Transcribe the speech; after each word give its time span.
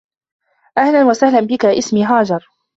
اهلا 0.77 1.03
وسهلا 1.03 1.41
بك 1.47 1.65
اسمي 1.65 2.05
هاجر 2.05 2.47